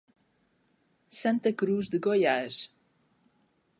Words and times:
Santa 1.19 1.53
Cruz 1.59 1.87
de 1.87 1.99
Goiás 1.99 2.55